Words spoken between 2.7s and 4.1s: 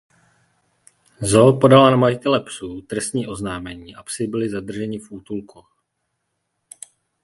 trestní oznámení a